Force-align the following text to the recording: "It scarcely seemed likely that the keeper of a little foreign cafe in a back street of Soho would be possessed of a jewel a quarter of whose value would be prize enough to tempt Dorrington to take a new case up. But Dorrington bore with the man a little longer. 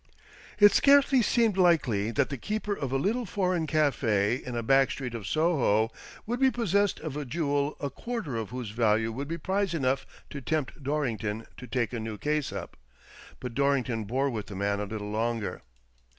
"It 0.67 0.71
scarcely 0.71 1.21
seemed 1.21 1.57
likely 1.59 2.09
that 2.09 2.29
the 2.29 2.37
keeper 2.39 2.73
of 2.73 2.91
a 2.91 2.97
little 2.97 3.27
foreign 3.27 3.67
cafe 3.67 4.33
in 4.43 4.55
a 4.55 4.63
back 4.63 4.89
street 4.89 5.13
of 5.13 5.27
Soho 5.27 5.91
would 6.25 6.39
be 6.39 6.49
possessed 6.49 6.99
of 7.01 7.15
a 7.15 7.23
jewel 7.23 7.77
a 7.79 7.91
quarter 7.91 8.35
of 8.35 8.49
whose 8.49 8.71
value 8.71 9.11
would 9.11 9.27
be 9.27 9.37
prize 9.37 9.75
enough 9.75 10.07
to 10.31 10.41
tempt 10.41 10.81
Dorrington 10.81 11.45
to 11.55 11.67
take 11.67 11.93
a 11.93 11.99
new 11.99 12.17
case 12.17 12.51
up. 12.51 12.77
But 13.39 13.53
Dorrington 13.53 14.05
bore 14.05 14.31
with 14.31 14.47
the 14.47 14.55
man 14.55 14.79
a 14.79 14.85
little 14.85 15.11
longer. 15.11 15.61